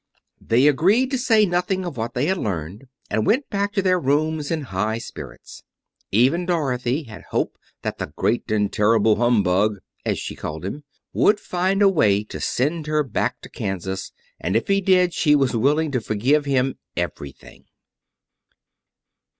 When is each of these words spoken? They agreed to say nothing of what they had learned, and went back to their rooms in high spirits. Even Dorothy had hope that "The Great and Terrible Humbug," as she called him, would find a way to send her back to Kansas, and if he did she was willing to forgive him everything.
They 0.43 0.65
agreed 0.67 1.11
to 1.11 1.17
say 1.19 1.45
nothing 1.45 1.85
of 1.85 1.95
what 1.95 2.15
they 2.15 2.25
had 2.25 2.39
learned, 2.39 2.87
and 3.11 3.23
went 3.23 3.51
back 3.51 3.71
to 3.73 3.83
their 3.83 3.99
rooms 3.99 4.49
in 4.49 4.61
high 4.63 4.97
spirits. 4.97 5.61
Even 6.11 6.47
Dorothy 6.47 7.03
had 7.03 7.21
hope 7.29 7.55
that 7.83 7.99
"The 7.99 8.07
Great 8.15 8.49
and 8.49 8.73
Terrible 8.73 9.17
Humbug," 9.17 9.77
as 10.03 10.17
she 10.17 10.35
called 10.35 10.65
him, 10.65 10.83
would 11.13 11.39
find 11.39 11.83
a 11.83 11.87
way 11.87 12.23
to 12.23 12.41
send 12.41 12.87
her 12.87 13.03
back 13.03 13.41
to 13.41 13.49
Kansas, 13.49 14.11
and 14.39 14.55
if 14.55 14.69
he 14.69 14.81
did 14.81 15.13
she 15.13 15.35
was 15.35 15.55
willing 15.55 15.91
to 15.91 16.01
forgive 16.01 16.45
him 16.45 16.79
everything. 16.97 17.65